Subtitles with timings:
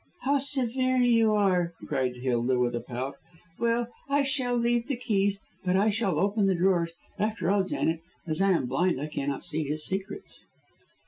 [0.23, 3.17] "How severe you are!" cried Hilda, with a pout.
[3.59, 6.93] "Well, I shall leave the keys, but I shall open the drawers.
[7.19, 10.39] After all, Janet, as I am blind I cannot see his secrets."